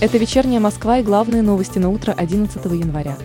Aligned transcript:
Это 0.00 0.16
вечерняя 0.16 0.60
Москва 0.60 0.98
и 0.98 1.02
главные 1.02 1.42
новости 1.42 1.80
на 1.80 1.88
утро 1.88 2.12
11 2.12 2.64
января. 2.66 3.16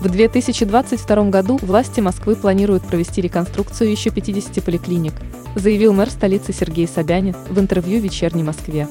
В 0.00 0.08
2022 0.08 1.24
году 1.24 1.58
власти 1.60 2.00
Москвы 2.00 2.34
планируют 2.34 2.82
провести 2.82 3.20
реконструкцию 3.20 3.90
еще 3.90 4.08
50 4.08 4.64
поликлиник, 4.64 5.12
заявил 5.54 5.92
мэр 5.92 6.08
столицы 6.08 6.54
Сергей 6.54 6.88
Собянин 6.88 7.36
в 7.50 7.60
интервью 7.60 8.00
«Вечерней 8.00 8.42
Москве». 8.42 8.88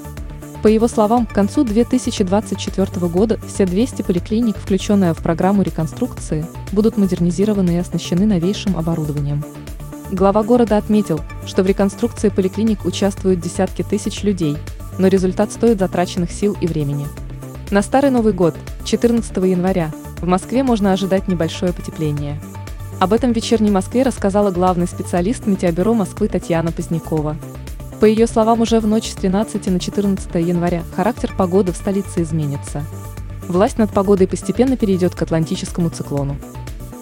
По 0.62 0.68
его 0.68 0.88
словам, 0.88 1.26
к 1.26 1.34
концу 1.34 1.64
2024 1.64 3.08
года 3.08 3.40
все 3.48 3.66
200 3.66 4.04
поликлиник, 4.04 4.56
включенные 4.56 5.16
в 5.16 5.24
программу 5.24 5.64
реконструкции, 5.64 6.46
будут 6.72 6.98
модернизированы 6.98 7.72
и 7.72 7.78
оснащены 7.78 8.28
новейшим 8.28 8.78
оборудованием. 8.78 9.44
Глава 10.12 10.44
города 10.44 10.78
отметил, 10.78 11.20
что 11.48 11.64
в 11.64 11.66
реконструкции 11.66 12.30
поликлиник 12.30 12.86
участвуют 12.86 13.40
десятки 13.40 13.82
тысяч 13.82 14.22
людей, 14.22 14.56
но 15.00 15.08
результат 15.08 15.52
стоит 15.52 15.80
затраченных 15.80 16.32
сил 16.32 16.56
и 16.62 16.68
времени. 16.68 17.08
На 17.74 17.82
Старый 17.82 18.12
Новый 18.12 18.34
год, 18.34 18.54
14 18.84 19.36
января, 19.38 19.92
в 20.22 20.28
Москве 20.28 20.62
можно 20.62 20.94
ожидать 20.94 21.28
небольшое 21.28 21.74
потепление. 21.74 22.40
Об 23.00 23.14
этом 23.14 23.34
в 23.34 23.36
вечерней 23.36 23.72
Москве 23.72 24.04
рассказала 24.04 24.52
главный 24.52 24.86
специалист 24.86 25.48
Метеобюро 25.48 25.96
Москвы 25.96 26.28
Татьяна 26.28 26.72
Позднякова. 26.72 27.36
По 28.00 28.06
ее 28.06 28.28
словам, 28.28 28.62
уже 28.62 28.80
в 28.80 28.86
ночь 28.86 29.10
с 29.10 29.16
13 29.16 29.66
на 29.70 29.80
14 29.80 30.36
января 30.36 30.84
характер 30.96 31.34
погоды 31.36 31.72
в 31.72 31.76
столице 31.76 32.22
изменится. 32.22 32.84
Власть 33.48 33.80
над 33.80 33.92
погодой 33.92 34.28
постепенно 34.28 34.78
перейдет 34.78 35.16
к 35.16 35.24
атлантическому 35.24 35.90
циклону. 35.90 36.36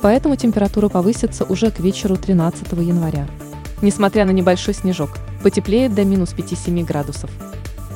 Поэтому 0.02 0.38
температура 0.38 0.88
повысится 0.88 1.44
уже 1.44 1.70
к 1.70 1.82
вечеру 1.82 2.16
13 2.16 2.72
января. 2.80 3.28
Несмотря 3.82 4.24
на 4.24 4.32
небольшой 4.32 4.74
снежок, 4.74 5.18
потеплеет 5.44 5.94
до 5.94 6.06
минус 6.06 6.34
5-7 6.34 6.86
градусов. 6.86 7.30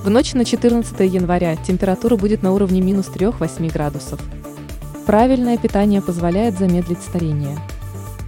В 0.05 0.09
ночь 0.11 0.35
на 0.35 0.45
14 0.45 0.99
января 0.99 1.55
температура 1.55 2.15
будет 2.15 2.43
на 2.43 2.53
уровне 2.53 2.79
минус 2.79 3.07
3-8 3.07 3.73
градусов. 3.73 4.19
Правильное 5.07 5.57
питание 5.57 5.99
позволяет 5.99 6.59
замедлить 6.59 7.01
старение. 7.01 7.57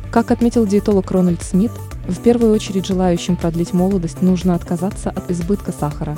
Как 0.10 0.32
отметил 0.32 0.66
диетолог 0.66 1.12
Рональд 1.12 1.44
Смит, 1.44 1.70
в 2.08 2.20
первую 2.24 2.52
очередь 2.52 2.88
желающим 2.88 3.36
продлить 3.36 3.74
молодость 3.74 4.24
нужно 4.24 4.56
отказаться 4.56 5.12
от 5.12 5.30
избытка 5.30 5.72
сахара. 5.72 6.18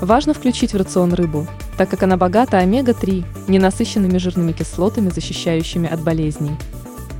Важно 0.00 0.32
включить 0.32 0.72
в 0.72 0.78
рацион 0.78 1.12
рыбу, 1.12 1.46
так 1.76 1.90
как 1.90 2.02
она 2.02 2.16
богата 2.16 2.56
омега-3, 2.56 3.22
ненасыщенными 3.48 4.16
жирными 4.16 4.52
кислотами, 4.52 5.10
защищающими 5.10 5.90
от 5.90 6.00
болезней. 6.00 6.52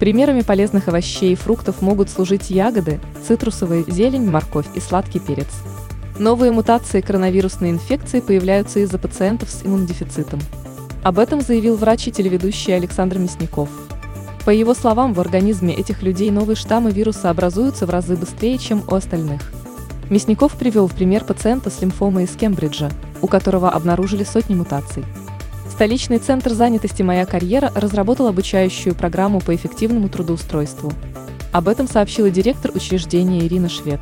Примерами 0.01 0.41
полезных 0.41 0.89
овощей 0.89 1.35
и 1.35 1.37
фруктов 1.37 1.83
могут 1.83 2.09
служить 2.09 2.49
ягоды, 2.49 3.01
цитрусовые, 3.29 3.85
зелень, 3.87 4.31
морковь 4.31 4.67
и 4.75 4.81
сладкий 4.81 5.19
перец. 5.19 5.49
Новые 6.19 6.51
мутации 6.51 7.03
коронавирусной 7.03 7.71
инфекции 7.71 8.21
появляются 8.21 8.81
из-за 8.81 8.97
пациентов 8.97 9.51
с 9.51 9.67
иммунодефицитом. 9.67 10.41
Об 11.03 11.19
этом 11.19 11.43
заявил 11.43 11.77
врач 11.77 12.09
и 12.09 12.11
телеведущий 12.11 12.75
Александр 12.75 13.19
Мясников. 13.19 13.69
По 14.47 14.51
его 14.51 14.73
словам, 14.73 15.13
в 15.13 15.21
организме 15.21 15.75
этих 15.75 16.03
людей 16.03 16.31
новые 16.31 16.57
штаммы 16.57 16.91
вируса 16.91 17.29
образуются 17.29 17.85
в 17.85 17.91
разы 17.91 18.17
быстрее, 18.17 18.57
чем 18.57 18.83
у 18.89 18.95
остальных. 18.95 19.43
Мясников 20.09 20.53
привел 20.53 20.87
в 20.87 20.95
пример 20.95 21.23
пациента 21.25 21.69
с 21.69 21.83
лимфомой 21.83 22.25
из 22.25 22.31
Кембриджа, 22.31 22.91
у 23.21 23.27
которого 23.27 23.71
обнаружили 23.71 24.25
сотни 24.25 24.55
мутаций. 24.55 25.05
Столичный 25.71 26.19
центр 26.19 26.55
занятости 26.55 27.03
«Моя 27.03 27.27
карьера» 27.27 27.71
разработал 27.75 28.29
обучающую 28.29 28.95
программу 28.95 29.41
по 29.41 29.55
эффективному 29.55 30.09
трудоустройству. 30.09 30.93
Об 31.53 31.69
этом 31.69 31.87
сообщила 31.87 32.31
директор 32.31 32.71
учреждения 32.75 33.41
Ирина 33.41 33.69
Швец. 33.69 34.01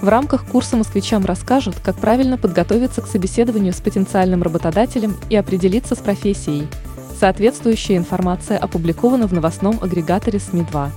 В 0.00 0.08
рамках 0.08 0.46
курса 0.46 0.76
москвичам 0.76 1.24
расскажут, 1.24 1.76
как 1.82 1.96
правильно 1.96 2.38
подготовиться 2.38 3.02
к 3.02 3.08
собеседованию 3.08 3.72
с 3.72 3.80
потенциальным 3.80 4.42
работодателем 4.42 5.16
и 5.28 5.36
определиться 5.36 5.96
с 5.96 5.98
профессией. 5.98 6.68
Соответствующая 7.18 7.96
информация 7.96 8.58
опубликована 8.58 9.26
в 9.26 9.32
новостном 9.32 9.78
агрегаторе 9.82 10.38
СМИ-2. 10.38 10.90